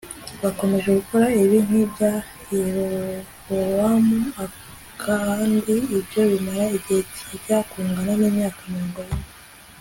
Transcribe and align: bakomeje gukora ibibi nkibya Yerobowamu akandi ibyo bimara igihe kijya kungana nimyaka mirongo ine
bakomeje 0.43 0.87
gukora 0.99 1.25
ibibi 1.35 1.59
nkibya 1.67 2.11
Yerobowamu 2.53 4.19
akandi 4.45 5.75
ibyo 5.97 6.21
bimara 6.31 6.65
igihe 6.77 7.01
kijya 7.13 7.57
kungana 7.69 8.11
nimyaka 8.19 8.61
mirongo 8.73 8.99
ine 9.07 9.25